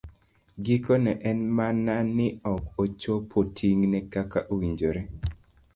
[0.65, 5.01] Gikone, en mana ni ok ochopo ting'ne kaka owinjore.